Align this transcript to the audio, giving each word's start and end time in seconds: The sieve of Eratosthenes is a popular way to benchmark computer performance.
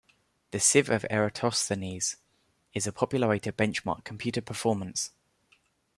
The 0.49 0.59
sieve 0.59 0.89
of 0.89 1.05
Eratosthenes 1.11 2.15
is 2.73 2.87
a 2.87 2.91
popular 2.91 3.27
way 3.27 3.37
to 3.37 3.51
benchmark 3.51 4.03
computer 4.03 4.41
performance. 4.41 5.11